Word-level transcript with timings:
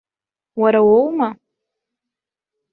Уара 0.59 0.79
уоума? 0.87 1.29